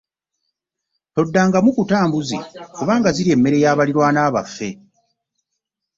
Toddangamu 1.13 1.69
kuta 1.77 1.99
mbuzi 2.07 2.37
kubanga 2.75 3.09
zirya 3.15 3.33
emmere 3.35 3.57
ya 3.63 3.77
balirwana 3.77 4.21
baaffe. 4.33 4.69